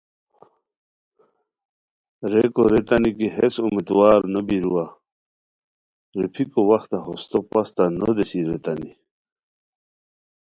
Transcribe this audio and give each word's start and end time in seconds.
ریکو 2.31 2.63
ریتانی 2.73 3.11
کی 3.17 3.27
ہیس 3.35 3.55
امیدوار 3.63 4.19
نو 4.31 4.39
بیروا 4.47 4.85
روپھیکو 6.19 6.61
وختہ 6.69 6.97
ہوستو 7.05 7.39
پَستہ 7.51 7.83
نو 7.97 8.07
دیسیر 8.17 8.45
ریتانی 8.51 8.91